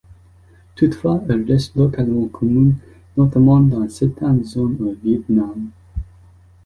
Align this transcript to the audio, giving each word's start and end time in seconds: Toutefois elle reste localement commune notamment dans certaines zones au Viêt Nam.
Toutefois 0.73 1.21
elle 1.29 1.43
reste 1.45 1.75
localement 1.75 2.27
commune 2.27 2.73
notamment 3.15 3.59
dans 3.59 3.87
certaines 3.87 4.43
zones 4.43 4.77
au 4.81 4.93
Viêt 4.93 5.21
Nam. 5.29 5.69